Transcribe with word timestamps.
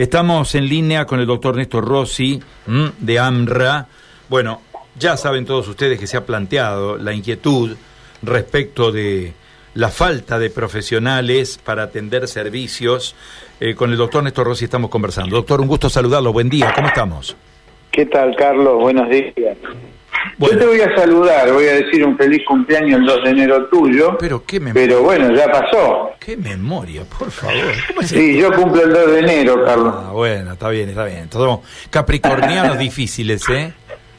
Estamos 0.00 0.54
en 0.54 0.66
línea 0.66 1.04
con 1.04 1.20
el 1.20 1.26
doctor 1.26 1.56
Néstor 1.56 1.84
Rossi 1.84 2.40
de 3.00 3.18
AMRA. 3.18 3.86
Bueno, 4.30 4.62
ya 4.98 5.18
saben 5.18 5.44
todos 5.44 5.68
ustedes 5.68 6.00
que 6.00 6.06
se 6.06 6.16
ha 6.16 6.24
planteado 6.24 6.96
la 6.96 7.12
inquietud 7.12 7.76
respecto 8.22 8.92
de 8.92 9.34
la 9.74 9.90
falta 9.90 10.38
de 10.38 10.48
profesionales 10.48 11.60
para 11.62 11.82
atender 11.82 12.28
servicios. 12.28 13.14
Eh, 13.60 13.74
con 13.74 13.90
el 13.90 13.98
doctor 13.98 14.24
Néstor 14.24 14.46
Rossi 14.46 14.64
estamos 14.64 14.88
conversando. 14.88 15.36
Doctor, 15.36 15.60
un 15.60 15.68
gusto 15.68 15.90
saludarlo. 15.90 16.32
Buen 16.32 16.48
día, 16.48 16.72
¿cómo 16.74 16.88
estamos? 16.88 17.36
¿Qué 17.90 18.06
tal, 18.06 18.34
Carlos? 18.36 18.80
Buenos 18.80 19.06
días. 19.10 19.58
Yo 20.38 20.58
te 20.58 20.66
voy 20.66 20.80
a 20.80 20.96
saludar, 20.96 21.52
voy 21.52 21.66
a 21.66 21.74
decir 21.74 22.04
un 22.04 22.16
feliz 22.16 22.42
cumpleaños 22.46 23.00
el 23.00 23.06
2 23.06 23.24
de 23.24 23.30
enero 23.30 23.66
tuyo. 23.66 24.16
Pero 24.18 24.44
qué 24.44 24.60
Pero 24.60 25.02
bueno, 25.02 25.34
ya 25.34 25.50
pasó. 25.50 26.10
Qué 26.18 26.36
memoria, 26.36 27.02
por 27.04 27.30
favor. 27.30 27.74
sí, 28.04 28.38
yo 28.38 28.52
cumplo 28.52 28.82
el 28.82 28.92
2 28.92 29.12
de 29.12 29.18
enero, 29.20 29.64
Carlos. 29.64 29.94
Ah, 29.96 30.10
bueno, 30.12 30.52
está 30.52 30.68
bien, 30.68 30.88
está 30.88 31.04
bien. 31.04 31.28
Todos 31.28 31.60
capricornianos 31.90 32.78
difíciles, 32.78 33.48
¿eh? 33.48 33.72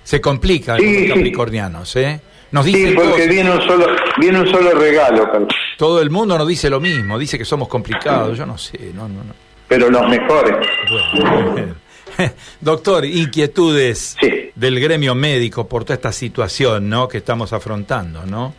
Se 0.03 0.19
complican 0.19 0.77
los 0.77 1.15
capricornianos, 1.15 1.95
¿eh? 1.95 2.21
Nos 2.51 2.65
dice 2.65 2.89
sí, 2.89 2.95
porque 2.95 3.27
viene 3.27 3.49
un 3.49 3.61
solo 3.61 3.85
viene 4.17 4.41
un 4.41 4.47
solo 4.47 4.71
regalo, 4.71 5.31
Carlos. 5.31 5.53
Todo 5.77 6.01
el 6.01 6.09
mundo 6.09 6.37
nos 6.37 6.47
dice 6.47 6.69
lo 6.69 6.81
mismo, 6.81 7.17
dice 7.17 7.37
que 7.37 7.45
somos 7.45 7.67
complicados, 7.69 8.37
yo 8.37 8.45
no 8.45 8.57
sé, 8.57 8.77
no, 8.93 9.07
no, 9.07 9.23
no. 9.23 9.33
Pero 9.69 9.89
los 9.89 10.09
mejores. 10.09 10.67
Bueno, 11.15 11.75
Doctor, 12.61 13.05
inquietudes 13.05 14.17
del 14.55 14.79
gremio 14.79 15.15
médico 15.15 15.67
por 15.67 15.83
toda 15.83 15.95
esta 15.95 16.11
situación 16.11 16.89
¿no? 16.89 17.07
que 17.07 17.19
estamos 17.19 17.53
afrontando, 17.53 18.25
¿no? 18.25 18.53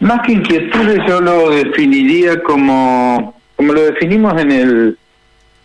Más 0.00 0.20
que 0.24 0.32
inquietudes 0.32 1.00
yo 1.08 1.20
lo 1.20 1.50
definiría 1.50 2.40
como, 2.42 3.40
como 3.56 3.72
lo 3.72 3.82
definimos 3.82 4.40
en 4.40 4.52
el, 4.52 4.98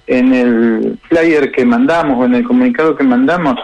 en 0.08 0.34
el 0.34 1.00
flyer 1.08 1.52
que 1.52 1.66
mandamos 1.66 2.20
o 2.20 2.26
en 2.26 2.36
el 2.36 2.44
comunicado 2.44 2.96
que 2.96 3.04
mandamos, 3.04 3.56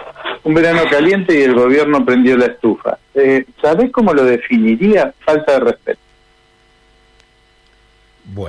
un 0.43 0.53
verano 0.53 0.81
caliente 0.89 1.37
y 1.37 1.41
el 1.41 1.55
gobierno 1.55 2.05
prendió 2.05 2.37
la 2.37 2.45
estufa. 2.45 2.99
Eh, 3.15 3.45
¿Sabés 3.61 3.91
cómo 3.91 4.13
lo 4.13 4.23
definiría? 4.23 5.11
Falta 5.25 5.53
de 5.53 5.59
respeto. 5.59 5.99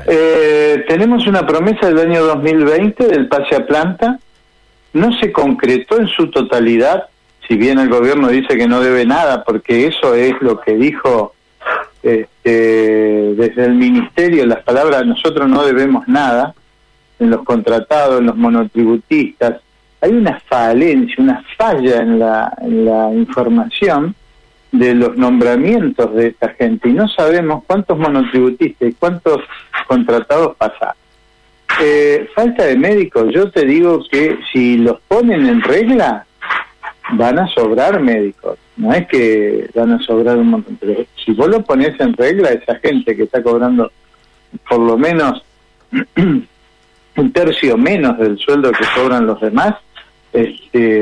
Eh, 0.07 0.50
tenemos 0.91 1.25
una 1.29 1.47
promesa 1.47 1.87
del 1.87 2.01
año 2.01 2.25
2020 2.25 3.07
del 3.07 3.29
pase 3.29 3.55
a 3.55 3.65
planta. 3.65 4.19
No 4.93 5.17
se 5.21 5.31
concretó 5.31 6.01
en 6.01 6.09
su 6.09 6.33
totalidad, 6.33 7.05
si 7.47 7.55
bien 7.55 7.79
el 7.79 7.89
gobierno 7.89 8.27
dice 8.27 8.57
que 8.57 8.67
no 8.67 8.81
debe 8.81 9.07
nada, 9.07 9.45
porque 9.45 9.87
eso 9.87 10.17
es 10.17 10.35
lo 10.41 10.61
que 10.61 10.75
dijo 10.75 11.33
este, 12.03 12.51
desde 12.51 13.67
el 13.67 13.77
ministerio, 13.77 14.45
las 14.47 14.65
palabras 14.65 15.07
nosotros 15.07 15.49
no 15.49 15.65
debemos 15.65 16.09
nada, 16.09 16.55
en 17.21 17.31
los 17.31 17.45
contratados, 17.45 18.19
en 18.19 18.27
los 18.27 18.37
monotributistas. 18.37 19.61
Hay 20.01 20.11
una 20.11 20.41
falencia, 20.41 21.15
una 21.19 21.45
falla 21.57 22.03
en 22.03 22.19
la, 22.19 22.53
en 22.63 22.85
la 22.85 23.15
información 23.15 24.17
de 24.73 24.95
los 24.95 25.17
nombramientos 25.17 26.15
de 26.15 26.29
esta 26.29 26.51
gente 26.51 26.89
y 26.89 26.93
no 26.93 27.09
sabemos 27.09 27.65
cuántos 27.67 27.99
monotributistas 27.99 28.89
y 28.89 28.93
cuántos 28.93 29.39
contratados 29.89 30.57
pasan. 30.57 30.95
Eh, 31.83 32.29
falta 32.35 32.65
de 32.65 32.77
médicos, 32.77 33.33
yo 33.33 33.51
te 33.51 33.65
digo 33.65 34.05
que 34.11 34.39
si 34.53 34.77
los 34.79 35.01
ponen 35.09 35.47
en 35.47 35.63
regla, 35.63 36.27
van 37.13 37.39
a 37.39 37.49
sobrar 37.49 38.01
médicos. 38.01 38.59
No 38.77 38.93
es 38.93 39.07
que 39.09 39.69
van 39.75 39.93
a 39.93 40.03
sobrar 40.03 40.37
un 40.37 40.51
montón, 40.51 40.77
pero 40.81 41.05
si 41.25 41.33
vos 41.33 41.49
lo 41.49 41.63
pones 41.63 41.99
en 42.01 42.13
regla, 42.15 42.51
esa 42.51 42.77
gente 42.77 43.17
que 43.17 43.25
está 43.25 43.43
cobrando 43.43 43.91
por 44.69 44.81
lo 44.81 44.97
menos 44.99 45.43
un 46.17 47.33
tercio 47.33 47.77
menos 47.77 48.19
del 48.19 48.39
sueldo 48.39 48.73
que 48.73 48.85
cobran 48.95 49.27
los 49.27 49.41
demás, 49.41 49.75
este, 50.33 51.00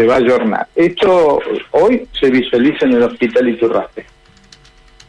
se 0.00 0.06
va 0.06 0.16
a 0.16 0.26
jornar. 0.26 0.66
Esto 0.74 1.40
hoy 1.72 2.08
se 2.18 2.30
visualiza 2.30 2.86
en 2.86 2.92
el 2.92 3.02
Hospital 3.02 3.50
Iturraste. 3.50 4.06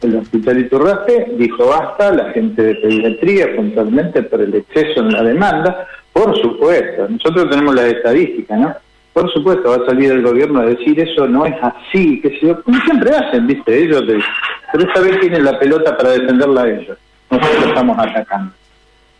El 0.02 0.16
Hospital 0.16 0.58
Iturraste 0.58 1.28
dijo 1.38 1.66
basta, 1.66 2.12
la 2.12 2.30
gente 2.32 2.62
de 2.62 2.74
pediatría, 2.74 3.56
puntualmente 3.56 4.22
por 4.22 4.42
el 4.42 4.54
exceso 4.54 5.00
en 5.00 5.12
la 5.12 5.22
demanda, 5.22 5.86
por 6.12 6.38
supuesto, 6.42 7.08
nosotros 7.08 7.48
tenemos 7.48 7.74
la 7.74 7.86
estadística, 7.86 8.54
¿no? 8.54 8.74
Por 9.14 9.32
supuesto, 9.32 9.70
va 9.70 9.76
a 9.76 9.86
salir 9.86 10.12
el 10.12 10.22
gobierno 10.22 10.60
a 10.60 10.66
decir 10.66 11.00
eso 11.00 11.26
no 11.26 11.46
es 11.46 11.54
así, 11.62 12.20
que 12.20 12.38
se 12.38 12.54
como 12.62 12.78
siempre 12.80 13.14
hacen, 13.14 13.46
¿viste? 13.46 13.84
Ellos, 13.84 14.02
pero 14.72 14.84
esta 14.86 15.00
vez 15.00 15.20
tienen 15.20 15.44
la 15.44 15.58
pelota 15.58 15.96
para 15.96 16.10
defenderla 16.10 16.62
a 16.62 16.68
ellos. 16.68 16.98
Nosotros 17.30 17.66
estamos 17.66 17.98
atacando. 17.98 18.52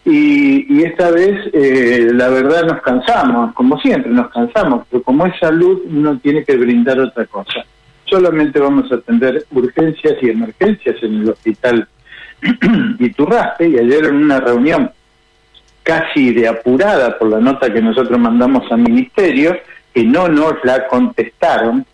Y, 0.04 0.82
esta 0.82 1.10
vez, 1.10 1.48
eh, 1.52 2.10
la 2.12 2.28
verdad, 2.28 2.64
nos 2.64 2.82
cansamos, 2.82 3.54
como 3.54 3.78
siempre, 3.78 4.10
nos 4.10 4.30
cansamos, 4.30 4.84
pero 4.90 5.02
como 5.02 5.26
es 5.26 5.38
salud, 5.38 5.80
uno 5.88 6.18
tiene 6.18 6.44
que 6.44 6.56
brindar 6.56 6.98
otra 6.98 7.24
cosa. 7.26 7.64
Solamente 8.06 8.58
vamos 8.58 8.90
a 8.90 8.96
atender 8.96 9.46
urgencias 9.52 10.14
y 10.20 10.30
emergencias 10.30 10.96
en 11.02 11.22
el 11.22 11.30
hospital 11.30 11.88
Iturraste, 12.98 13.68
y 13.68 13.78
ayer 13.78 14.06
en 14.06 14.16
una 14.16 14.40
reunión 14.40 14.90
casi 15.84 16.32
de 16.32 16.48
apurada 16.48 17.16
por 17.16 17.28
la 17.28 17.38
nota 17.38 17.72
que 17.72 17.80
nosotros 17.80 18.18
mandamos 18.18 18.70
al 18.72 18.80
ministerio, 18.80 19.56
que 19.94 20.02
no 20.02 20.26
nos 20.26 20.54
la 20.64 20.88
contestaron, 20.88 21.86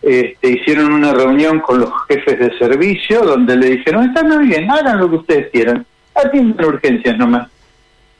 este, 0.00 0.50
hicieron 0.50 0.92
una 0.92 1.12
reunión 1.12 1.58
con 1.58 1.80
los 1.80 1.90
jefes 2.08 2.38
de 2.38 2.58
servicio 2.58 3.22
donde 3.22 3.56
le 3.56 3.70
dijeron, 3.70 4.04
está 4.04 4.22
muy 4.22 4.46
bien, 4.46 4.70
hagan 4.70 5.00
lo 5.00 5.10
que 5.10 5.16
ustedes 5.16 5.50
quieran 5.50 5.84
atiendan 6.24 6.66
urgencias 6.66 7.16
nomás, 7.16 7.48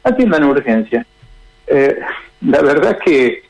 atiendan 0.04 0.44
urgencias. 0.44 1.06
Eh, 1.66 1.98
la 2.42 2.62
verdad 2.62 2.98
que 3.04 3.42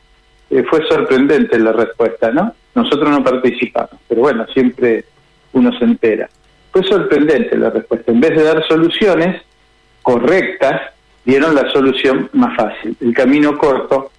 eh, 0.49 0.63
fue 0.69 0.85
sorprendente 0.87 1.59
la 1.59 1.71
respuesta, 1.71 2.31
¿no? 2.31 2.53
Nosotros 2.75 3.09
no 3.09 3.23
participamos, 3.23 3.99
pero 4.07 4.21
bueno, 4.21 4.45
siempre 4.53 5.05
uno 5.53 5.71
se 5.77 5.85
entera. 5.85 6.29
Fue 6.71 6.83
sorprendente 6.83 7.57
la 7.57 7.69
respuesta. 7.69 8.11
En 8.11 8.19
vez 8.19 8.35
de 8.35 8.43
dar 8.43 8.63
soluciones 8.67 9.41
correctas, 10.01 10.81
dieron 11.25 11.55
la 11.55 11.69
solución 11.71 12.29
más 12.33 12.55
fácil. 12.55 12.95
El 13.01 13.13
camino 13.13 13.57
corto 13.57 14.11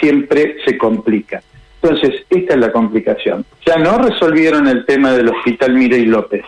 siempre 0.00 0.56
se 0.64 0.76
complica. 0.78 1.42
Entonces, 1.80 2.24
esta 2.30 2.54
es 2.54 2.60
la 2.60 2.72
complicación. 2.72 3.44
Ya 3.66 3.76
no 3.76 3.98
resolvieron 3.98 4.68
el 4.68 4.86
tema 4.86 5.12
del 5.12 5.28
hospital 5.30 5.74
Mirey 5.74 6.06
López, 6.06 6.44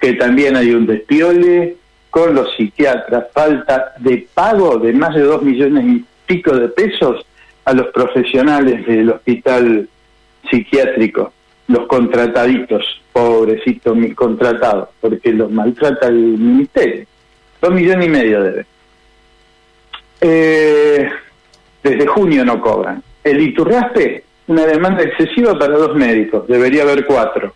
que 0.00 0.14
también 0.14 0.56
hay 0.56 0.70
un 0.70 0.86
despiole, 0.86 1.76
con 2.10 2.34
los 2.34 2.54
psiquiatras, 2.56 3.26
falta 3.32 3.92
de 3.98 4.26
pago 4.32 4.78
de 4.78 4.92
más 4.92 5.14
de 5.14 5.22
dos 5.22 5.42
millones 5.42 5.84
y 5.84 6.04
pico 6.26 6.56
de 6.56 6.68
pesos 6.68 7.24
a 7.64 7.72
los 7.72 7.88
profesionales 7.88 8.86
del 8.86 9.10
hospital 9.10 9.88
psiquiátrico, 10.50 11.32
los 11.68 11.86
contrataditos, 11.86 13.02
pobrecitos 13.12 13.94
mis 13.96 14.14
contratados, 14.14 14.88
porque 15.00 15.32
los 15.32 15.50
maltrata 15.50 16.08
el 16.08 16.14
ministerio. 16.14 17.04
Dos 17.60 17.72
millones 17.72 18.06
y 18.06 18.10
medio 18.10 18.42
debe. 18.42 18.66
Eh, 20.20 21.10
desde 21.82 22.06
junio 22.06 22.44
no 22.44 22.60
cobran. 22.60 23.02
El 23.22 23.40
Iturraspe, 23.40 24.24
una 24.46 24.64
demanda 24.64 25.02
excesiva 25.02 25.58
para 25.58 25.76
dos 25.76 25.94
médicos, 25.94 26.46
debería 26.48 26.82
haber 26.82 27.04
cuatro. 27.04 27.52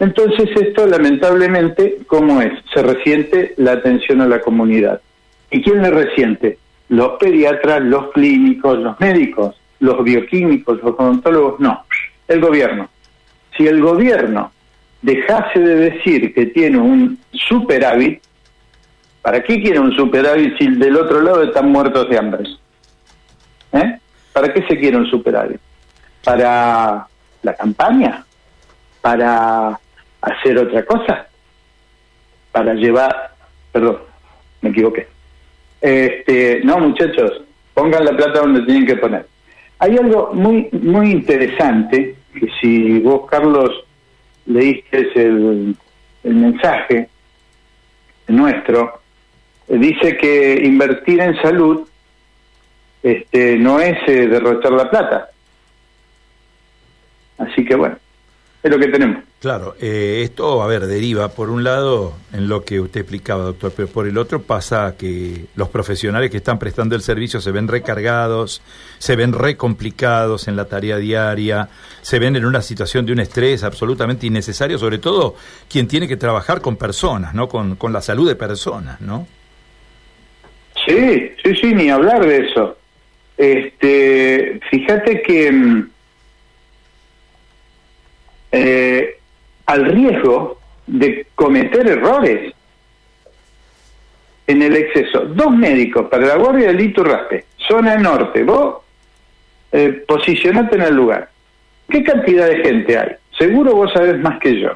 Entonces 0.00 0.48
esto 0.56 0.86
lamentablemente, 0.86 1.98
¿cómo 2.06 2.40
es? 2.40 2.52
Se 2.72 2.82
resiente 2.82 3.54
la 3.58 3.72
atención 3.72 4.22
a 4.22 4.26
la 4.26 4.40
comunidad. 4.40 5.02
¿Y 5.50 5.62
quién 5.62 5.82
le 5.82 5.90
resiente? 5.90 6.58
Los 6.88 7.18
pediatras, 7.18 7.82
los 7.82 8.10
clínicos, 8.12 8.78
los 8.78 8.98
médicos, 8.98 9.60
los 9.78 10.02
bioquímicos, 10.02 10.82
los 10.82 10.94
odontólogos, 10.98 11.60
no, 11.60 11.84
el 12.26 12.40
gobierno. 12.40 12.88
Si 13.56 13.66
el 13.66 13.82
gobierno 13.82 14.50
dejase 15.02 15.60
de 15.60 15.90
decir 15.90 16.32
que 16.32 16.46
tiene 16.46 16.78
un 16.78 17.18
superávit, 17.32 18.22
¿para 19.20 19.42
qué 19.42 19.60
quiere 19.60 19.80
un 19.80 19.92
superávit 19.92 20.56
si 20.56 20.66
del 20.76 20.96
otro 20.96 21.20
lado 21.20 21.42
están 21.42 21.70
muertos 21.70 22.08
de 22.08 22.18
hambre? 22.18 22.44
¿Eh? 23.72 23.98
¿Para 24.32 24.50
qué 24.54 24.66
se 24.66 24.78
quiere 24.78 24.96
un 24.96 25.06
superávit? 25.06 25.60
¿Para 26.24 27.06
la 27.42 27.54
campaña? 27.54 28.24
¿Para 29.02 29.78
hacer 30.20 30.58
otra 30.58 30.84
cosa 30.84 31.26
para 32.52 32.74
llevar, 32.74 33.34
perdón, 33.72 33.98
me 34.60 34.70
equivoqué. 34.70 35.08
Este, 35.80 36.60
no, 36.64 36.78
muchachos, 36.78 37.42
pongan 37.74 38.04
la 38.04 38.12
plata 38.12 38.40
donde 38.40 38.62
tienen 38.62 38.86
que 38.86 38.96
poner. 38.96 39.26
Hay 39.78 39.96
algo 39.96 40.30
muy 40.34 40.68
muy 40.72 41.10
interesante 41.10 42.16
que 42.34 42.48
si 42.60 42.98
vos 42.98 43.28
Carlos 43.30 43.84
leíste 44.46 45.08
el, 45.14 45.74
el 46.22 46.34
mensaje 46.34 47.08
nuestro 48.28 49.00
dice 49.68 50.16
que 50.16 50.60
invertir 50.64 51.20
en 51.20 51.40
salud 51.40 51.88
este 53.02 53.56
no 53.56 53.80
es 53.80 53.96
eh, 54.08 54.26
derrochar 54.26 54.72
la 54.72 54.90
plata. 54.90 55.30
Así 57.38 57.64
que 57.64 57.74
bueno, 57.74 57.96
es 58.62 58.70
lo 58.70 58.78
que 58.78 58.88
tenemos. 58.88 59.24
Claro, 59.40 59.74
eh, 59.80 60.20
esto, 60.22 60.62
a 60.62 60.66
ver, 60.66 60.86
deriva 60.86 61.28
por 61.28 61.48
un 61.48 61.64
lado 61.64 62.12
en 62.30 62.46
lo 62.46 62.62
que 62.62 62.78
usted 62.78 63.00
explicaba, 63.00 63.44
doctor, 63.44 63.72
pero 63.74 63.88
por 63.88 64.06
el 64.06 64.18
otro 64.18 64.42
pasa 64.42 64.96
que 64.98 65.46
los 65.56 65.70
profesionales 65.70 66.30
que 66.30 66.36
están 66.36 66.58
prestando 66.58 66.94
el 66.94 67.00
servicio 67.00 67.40
se 67.40 67.50
ven 67.50 67.66
recargados, 67.66 68.60
se 68.98 69.16
ven 69.16 69.32
recomplicados 69.32 70.46
en 70.46 70.56
la 70.56 70.66
tarea 70.66 70.98
diaria, 70.98 71.70
se 72.02 72.18
ven 72.18 72.36
en 72.36 72.44
una 72.44 72.60
situación 72.60 73.06
de 73.06 73.12
un 73.12 73.20
estrés 73.20 73.64
absolutamente 73.64 74.26
innecesario, 74.26 74.76
sobre 74.76 74.98
todo 74.98 75.36
quien 75.70 75.88
tiene 75.88 76.06
que 76.06 76.18
trabajar 76.18 76.60
con 76.60 76.76
personas, 76.76 77.32
¿no? 77.32 77.48
Con, 77.48 77.76
con 77.76 77.94
la 77.94 78.02
salud 78.02 78.28
de 78.28 78.36
personas, 78.36 79.00
¿no? 79.00 79.26
Sí, 80.86 81.32
sí, 81.42 81.54
sí, 81.56 81.74
ni 81.74 81.88
hablar 81.88 82.26
de 82.26 82.46
eso. 82.46 82.76
Este, 83.38 84.60
fíjate 84.70 85.22
que 85.22 85.50
mm, 85.50 85.90
eh, 88.52 89.09
al 89.70 89.84
riesgo 89.84 90.58
de 90.88 91.28
cometer 91.36 91.86
errores 91.86 92.52
en 94.48 94.62
el 94.62 94.76
exceso. 94.76 95.26
Dos 95.26 95.52
médicos 95.56 96.08
para 96.10 96.26
la 96.26 96.36
Guardia 96.36 96.66
del 96.66 96.80
Iturraspe, 96.80 97.44
zona 97.68 97.96
norte, 97.96 98.42
vos 98.42 98.78
eh, 99.70 100.04
posicionate 100.08 100.74
en 100.74 100.82
el 100.82 100.96
lugar. 100.96 101.30
¿Qué 101.88 102.02
cantidad 102.02 102.48
de 102.48 102.56
gente 102.56 102.98
hay? 102.98 103.10
Seguro 103.38 103.76
vos 103.76 103.92
sabés 103.92 104.18
más 104.18 104.40
que 104.40 104.60
yo. 104.60 104.72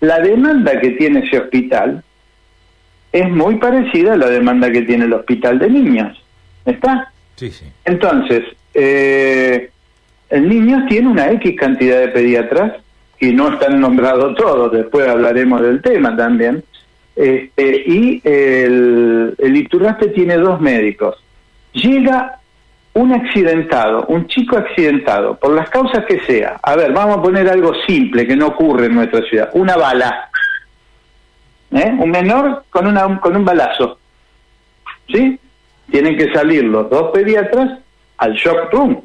La 0.00 0.18
demanda 0.20 0.80
que 0.80 0.92
tiene 0.92 1.26
ese 1.26 1.38
hospital 1.38 2.02
es 3.12 3.28
muy 3.28 3.56
parecida 3.56 4.14
a 4.14 4.16
la 4.16 4.30
demanda 4.30 4.72
que 4.72 4.80
tiene 4.80 5.04
el 5.04 5.12
hospital 5.12 5.58
de 5.58 5.68
niños. 5.68 6.24
¿Está? 6.64 7.12
Sí, 7.36 7.50
sí. 7.50 7.66
Entonces, 7.84 8.44
eh, 8.72 9.70
el 10.30 10.48
niño 10.48 10.86
tiene 10.88 11.08
una 11.08 11.30
X 11.32 11.54
cantidad 11.54 12.00
de 12.00 12.08
pediatras 12.08 12.82
y 13.22 13.32
no 13.32 13.52
están 13.52 13.80
nombrados 13.80 14.34
todos, 14.34 14.72
después 14.72 15.06
hablaremos 15.06 15.62
del 15.62 15.80
tema 15.80 16.16
también. 16.16 16.64
Este, 17.14 17.84
y 17.86 18.20
el, 18.24 19.36
el 19.38 19.68
tiene 20.12 20.36
dos 20.38 20.60
médicos. 20.60 21.22
Llega 21.72 22.40
un 22.94 23.12
accidentado, 23.12 24.06
un 24.08 24.26
chico 24.26 24.56
accidentado, 24.56 25.36
por 25.36 25.52
las 25.52 25.70
causas 25.70 26.04
que 26.04 26.18
sea. 26.22 26.58
A 26.64 26.74
ver, 26.74 26.92
vamos 26.92 27.18
a 27.18 27.22
poner 27.22 27.48
algo 27.48 27.72
simple 27.86 28.26
que 28.26 28.34
no 28.34 28.48
ocurre 28.48 28.86
en 28.86 28.96
nuestra 28.96 29.22
ciudad. 29.22 29.50
Una 29.52 29.76
bala. 29.76 30.28
¿Eh? 31.70 31.94
Un 31.96 32.10
menor 32.10 32.64
con, 32.70 32.88
una, 32.88 33.20
con 33.20 33.36
un 33.36 33.44
balazo. 33.44 34.00
¿Sí? 35.08 35.38
Tienen 35.92 36.16
que 36.16 36.32
salir 36.32 36.64
los 36.64 36.90
dos 36.90 37.12
pediatras 37.12 37.78
al 38.18 38.32
shock 38.32 38.72
room. 38.72 39.00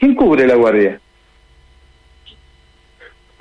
¿Quién 0.00 0.16
cubre 0.16 0.44
la 0.44 0.56
guardia? 0.56 0.98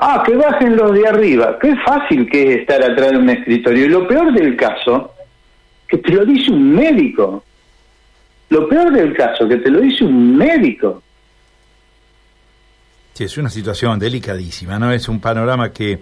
Ah, 0.04 0.24
que 0.26 0.36
bajen 0.36 0.76
los 0.76 0.94
de 0.94 1.08
arriba. 1.08 1.60
Qué 1.62 1.76
fácil 1.76 2.28
que 2.28 2.54
es 2.54 2.60
estar 2.62 2.82
atrás 2.84 3.12
de 3.12 3.18
un 3.18 3.30
escritorio. 3.30 3.86
Y 3.86 3.90
lo 3.90 4.08
peor 4.08 4.34
del 4.34 4.58
caso, 4.58 5.14
que 5.88 6.00
te 6.00 6.12
lo 6.12 6.26
dice 6.26 6.50
un 6.50 6.74
médico. 6.74 7.44
Lo 8.50 8.68
peor 8.68 8.92
del 8.92 9.14
caso, 9.16 9.48
que 9.48 9.58
te 9.58 9.70
lo 9.70 9.80
dice 9.80 10.04
un 10.04 10.36
médico. 10.36 11.04
Sí, 13.14 13.26
es 13.26 13.38
una 13.38 13.52
situación 13.52 14.00
delicadísima, 14.00 14.80
¿no? 14.80 14.92
Es 14.92 15.08
un 15.08 15.20
panorama 15.20 15.72
que 15.72 16.00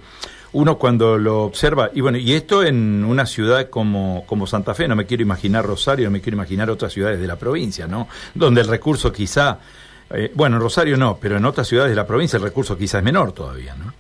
uno 0.54 0.78
cuando 0.78 1.18
lo 1.18 1.44
observa, 1.44 1.92
y 1.94 2.00
bueno, 2.00 2.18
y 2.18 2.32
esto 2.32 2.64
en 2.64 3.04
una 3.04 3.26
ciudad 3.26 3.70
como, 3.70 4.24
como 4.26 4.48
Santa 4.48 4.74
Fe, 4.74 4.88
no 4.88 4.96
me 4.96 5.06
quiero 5.06 5.24
imaginar 5.24 5.66
Rosario, 5.66 6.06
no 6.06 6.12
me 6.12 6.22
quiero 6.22 6.38
imaginar 6.38 6.70
otras 6.70 6.94
ciudades 6.94 7.20
de 7.20 7.28
la 7.28 7.36
provincia, 7.36 7.86
¿no? 7.86 8.08
Donde 8.34 8.62
el 8.62 8.68
recurso 8.68 9.12
quizá 9.12 9.60
eh, 10.12 10.32
bueno, 10.34 10.58
en 10.58 10.62
Rosario 10.62 10.98
no, 10.98 11.18
pero 11.22 11.38
en 11.38 11.46
otras 11.46 11.68
ciudades 11.68 11.92
de 11.92 11.96
la 11.96 12.08
provincia 12.08 12.38
el 12.38 12.44
recurso 12.44 12.78
quizás 12.78 13.00
es 13.00 13.06
menor 13.06 13.32
todavía, 13.32 13.76
¿no? 13.76 13.94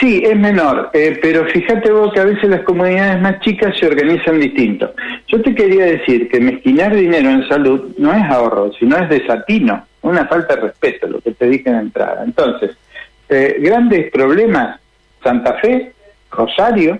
Sí, 0.00 0.22
es 0.24 0.36
menor, 0.36 0.90
eh, 0.94 1.18
pero 1.22 1.44
fíjate 1.46 1.92
vos 1.92 2.12
que 2.12 2.20
a 2.20 2.24
veces 2.24 2.48
las 2.48 2.62
comunidades 2.62 3.20
más 3.20 3.40
chicas 3.40 3.76
se 3.78 3.86
organizan 3.86 4.40
distinto. 4.40 4.94
Yo 5.28 5.40
te 5.42 5.54
quería 5.54 5.84
decir 5.84 6.28
que 6.28 6.40
mezquinar 6.40 6.94
dinero 6.94 7.30
en 7.30 7.46
salud 7.46 7.94
no 7.98 8.12
es 8.12 8.22
ahorro, 8.24 8.72
sino 8.72 8.96
es 8.96 9.08
desatino, 9.08 9.86
una 10.00 10.26
falta 10.26 10.56
de 10.56 10.62
respeto, 10.62 11.06
lo 11.06 11.20
que 11.20 11.32
te 11.32 11.46
dije 11.46 11.68
en 11.68 11.76
entrada. 11.76 12.24
Entonces, 12.24 12.72
eh, 13.28 13.58
grandes 13.60 14.10
problemas, 14.10 14.80
Santa 15.22 15.54
Fe, 15.54 15.92
Rosario, 16.32 16.98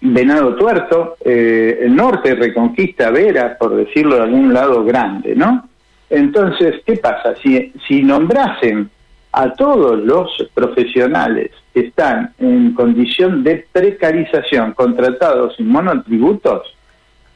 Venado 0.00 0.56
Tuerto, 0.56 1.16
el 1.24 1.94
norte, 1.94 2.34
Reconquista, 2.34 3.10
Vera, 3.10 3.56
por 3.58 3.76
decirlo 3.76 4.16
de 4.16 4.22
algún 4.22 4.52
lado 4.52 4.84
grande, 4.84 5.34
¿no? 5.34 5.68
Entonces, 6.10 6.76
¿qué 6.84 6.96
pasa? 6.96 7.34
Si, 7.42 7.72
si 7.86 8.02
nombrasen 8.02 8.90
a 9.32 9.52
todos 9.52 9.98
los 9.98 10.30
profesionales 10.54 11.50
que 11.74 11.80
están 11.80 12.32
en 12.38 12.72
condición 12.72 13.44
de 13.44 13.66
precarización, 13.70 14.72
contratados 14.72 15.56
sin 15.56 15.68
monotributos, 15.68 16.74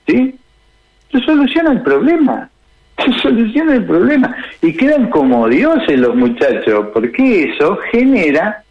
¿sí? 0.07 0.35
Se 1.13 1.19
soluciona 1.21 1.73
el 1.73 1.83
problema. 1.83 2.49
Se 3.05 3.13
soluciona 3.21 3.75
el 3.75 3.85
problema. 3.85 4.35
Y 4.63 4.75
quedan 4.75 5.11
como 5.11 5.49
dioses 5.49 5.99
los 5.99 6.15
muchachos, 6.15 6.87
porque 6.93 7.53
eso 7.53 7.79
genera. 7.91 8.63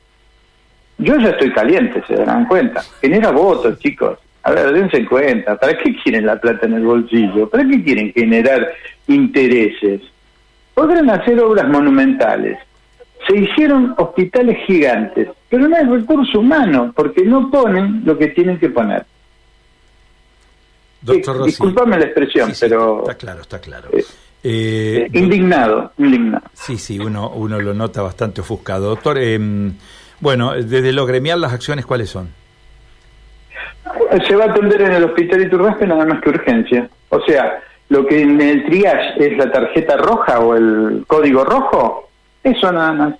Yo 0.97 1.17
ya 1.17 1.29
estoy 1.29 1.51
caliente, 1.53 2.03
se 2.07 2.15
darán 2.15 2.45
cuenta. 2.45 2.81
Genera 2.99 3.31
votos, 3.31 3.79
chicos. 3.79 4.19
A 4.49 4.51
ver, 4.51 4.73
dense 4.73 5.05
cuenta, 5.05 5.59
¿para 5.59 5.77
qué 5.77 5.95
quieren 6.01 6.25
la 6.25 6.41
plata 6.41 6.65
en 6.65 6.73
el 6.73 6.83
bolsillo? 6.83 7.47
¿Para 7.47 7.67
qué 7.67 7.83
quieren 7.83 8.11
generar 8.11 8.73
intereses? 9.07 10.01
Podrán 10.73 11.07
hacer 11.11 11.39
obras 11.39 11.67
monumentales. 11.67 12.57
Se 13.27 13.37
hicieron 13.37 13.93
hospitales 13.95 14.57
gigantes, 14.65 15.29
pero 15.49 15.67
no 15.67 15.75
hay 15.75 15.85
recurso 15.85 16.39
humano, 16.39 16.91
porque 16.95 17.23
no 17.23 17.51
ponen 17.51 18.01
lo 18.03 18.17
que 18.17 18.29
tienen 18.29 18.57
que 18.57 18.69
poner. 18.69 19.05
Doctor 20.99 21.45
disculpame 21.45 21.99
la 21.99 22.05
expresión, 22.05 22.51
pero... 22.59 23.01
Está 23.01 23.13
claro, 23.15 23.41
está 23.41 23.59
claro. 23.59 23.89
Eh, 23.93 24.03
eh, 24.41 25.09
indignado, 25.13 25.91
indignado. 25.99 26.45
Sí, 26.53 26.79
sí, 26.79 26.97
uno, 26.97 27.29
uno 27.29 27.59
lo 27.59 27.75
nota 27.75 28.01
bastante 28.01 28.41
ofuscado. 28.41 28.89
Doctor, 28.89 29.19
em, 29.19 29.75
bueno, 30.21 30.53
desde 30.53 30.91
lo 30.91 31.05
gremial, 31.05 31.39
¿las 31.39 31.53
acciones 31.53 31.85
cuáles 31.85 32.09
son? 32.09 32.38
Se 34.27 34.35
va 34.35 34.45
a 34.45 34.49
atender 34.51 34.81
en 34.81 34.93
el 34.93 35.03
hospital 35.03 35.41
Iturraspe 35.41 35.87
nada 35.87 36.05
más 36.05 36.21
que 36.21 36.29
urgencia. 36.29 36.89
O 37.09 37.21
sea, 37.21 37.59
lo 37.89 38.05
que 38.05 38.21
en 38.21 38.39
el 38.39 38.65
triage 38.65 39.31
es 39.31 39.37
la 39.37 39.51
tarjeta 39.51 39.97
roja 39.97 40.39
o 40.39 40.55
el 40.55 41.03
código 41.07 41.43
rojo, 41.43 42.09
eso 42.43 42.71
nada 42.71 42.93
más. 42.93 43.15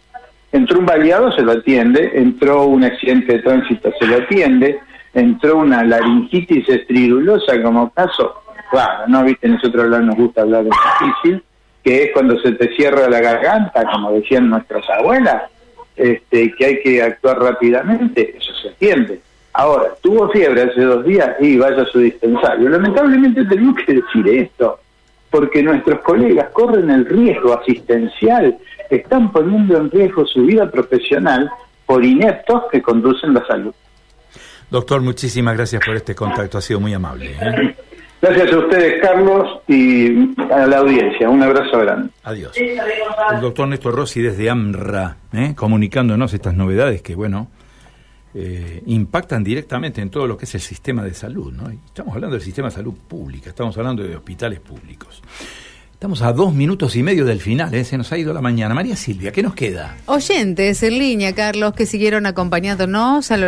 Entró 0.52 0.80
un 0.80 0.86
baleado, 0.86 1.32
se 1.32 1.42
lo 1.42 1.54
atiende, 1.54 2.12
entró 2.16 2.66
un 2.66 2.84
accidente 2.84 3.34
de 3.34 3.40
tránsito, 3.40 3.92
se 4.00 4.06
lo 4.06 4.18
atiende, 4.18 4.80
entró 5.14 5.58
una 5.58 5.84
laringitis 5.84 6.68
estridulosa 6.70 7.62
como 7.62 7.92
caso, 7.92 8.42
claro, 8.72 9.08
no 9.08 9.24
viste, 9.24 9.48
nosotros 9.48 9.88
nos 9.88 10.16
gusta 10.16 10.42
hablar 10.42 10.64
de 10.64 10.70
difícil, 10.70 11.44
que 11.84 12.04
es 12.04 12.12
cuando 12.14 12.40
se 12.40 12.54
te 12.54 12.76
cierra 12.76 13.10
la 13.10 13.20
garganta, 13.22 13.86
como 13.92 14.12
decían 14.12 14.50
nuestras 14.50 14.88
abuelas, 14.90 15.44
este, 15.96 16.54
que 16.56 16.66
hay 16.66 16.82
que 16.82 17.04
actuar 17.04 17.40
rápidamente, 17.40 18.36
eso 18.38 18.54
se 18.56 18.70
atiende 18.70 19.20
Ahora, 19.60 19.94
tuvo 20.02 20.30
fiebre 20.30 20.62
hace 20.62 20.80
dos 20.80 21.04
días 21.04 21.36
y 21.42 21.58
vaya 21.58 21.82
a 21.82 21.86
su 21.88 22.00
dispensario. 22.00 22.70
Lamentablemente 22.70 23.44
tenemos 23.44 23.76
que 23.86 23.96
decir 23.96 24.26
esto, 24.30 24.80
porque 25.30 25.62
nuestros 25.62 26.00
colegas 26.00 26.48
corren 26.54 26.90
el 26.90 27.06
riesgo 27.06 27.60
asistencial, 27.60 28.58
están 28.90 29.34
poniendo 29.34 29.76
en 29.76 29.92
riesgo 29.92 30.26
su 30.26 30.44
vida 30.44 30.72
profesional 30.72 31.52
por 31.86 32.06
ineptos 32.06 32.64
que 32.72 32.82
conducen 32.82 33.34
la 33.34 33.46
salud. 33.48 33.74
Doctor, 34.72 35.02
muchísimas 35.02 35.58
gracias 35.58 35.84
por 35.86 35.98
este 35.98 36.16
contacto, 36.16 36.58
ha 36.58 36.62
sido 36.62 36.80
muy 36.80 36.94
amable. 36.94 37.32
¿eh? 37.42 37.76
Gracias 38.22 38.54
a 38.54 38.60
ustedes, 38.60 39.02
Carlos, 39.02 39.60
y 39.68 40.38
a 40.54 40.68
la 40.68 40.78
audiencia. 40.78 41.30
Un 41.30 41.44
abrazo 41.44 41.80
grande. 41.80 42.12
Adiós. 42.24 42.56
El 42.56 43.42
doctor 43.42 43.68
Néstor 43.68 43.94
Rossi 43.94 44.22
desde 44.22 44.50
AMRA, 44.50 45.18
¿eh? 45.34 45.54
comunicándonos 45.54 46.34
estas 46.34 46.54
novedades 46.54 47.02
que, 47.02 47.14
bueno, 47.14 47.50
eh, 48.34 48.84
impactan 48.86 49.44
directamente 49.44 50.02
en 50.02 50.10
todo 50.10 50.28
lo 50.28 50.38
que 50.38 50.46
es 50.46 50.56
el 50.56 50.62
sistema 50.62 51.04
de 51.04 51.14
salud. 51.14 51.52
¿no? 51.52 51.70
Estamos 51.70 52.14
hablando 52.14 52.36
del 52.36 52.44
sistema 52.44 52.70
de 52.70 52.76
salud 52.76 52.94
pública, 52.94 53.50
estamos 53.50 53.78
hablando 53.78 54.04
de 54.04 54.16
hospitales 54.16 54.60
públicos. 54.60 55.22
Estamos 56.00 56.22
a 56.22 56.32
dos 56.32 56.54
minutos 56.54 56.96
y 56.96 57.04
medio 57.04 57.26
del 57.26 57.42
final, 57.42 57.74
¿eh? 57.74 57.84
se 57.84 57.98
nos 57.98 58.10
ha 58.14 58.18
ido 58.18 58.34
la 58.34 58.40
mañana. 58.40 58.74
María 58.74 58.96
Silvia, 58.96 59.34
¿qué 59.34 59.44
nos 59.44 59.54
queda? 59.54 59.98
Oyentes 60.06 60.82
en 60.82 60.98
línea, 60.98 61.36
Carlos, 61.36 61.74
que 61.74 61.86
siguieron 61.86 62.26
acompañándonos 62.26 63.32
a 63.32 63.38
lo 63.38 63.48